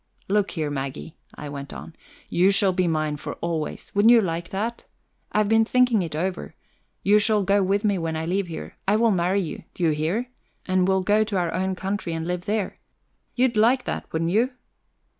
"Look 0.27 0.49
here, 0.49 0.71
Maggie," 0.71 1.15
I 1.35 1.47
went 1.49 1.71
on, 1.71 1.95
"you 2.27 2.49
shall 2.49 2.73
be 2.73 2.87
mine 2.87 3.17
for 3.17 3.35
always. 3.35 3.91
Wouldn't 3.93 4.11
you 4.11 4.19
like 4.19 4.49
that? 4.49 4.87
I've 5.31 5.47
been 5.47 5.63
thinking 5.63 6.01
it 6.01 6.15
over. 6.15 6.55
You 7.03 7.19
shall 7.19 7.43
go 7.43 7.61
with 7.61 7.83
me 7.83 7.99
when 7.99 8.15
I 8.15 8.25
leave 8.25 8.47
here; 8.47 8.77
I 8.87 8.95
will 8.95 9.11
marry 9.11 9.41
you, 9.41 9.63
do 9.75 9.83
you 9.83 9.91
hear? 9.91 10.31
and 10.65 10.87
we'll 10.87 11.03
go 11.03 11.23
to 11.25 11.37
our 11.37 11.53
own 11.53 11.75
country 11.75 12.13
and 12.13 12.25
live 12.25 12.45
there. 12.45 12.79
You'd 13.35 13.55
like 13.55 13.83
that, 13.83 14.11
wouldn't 14.11 14.31
you?" 14.31 14.53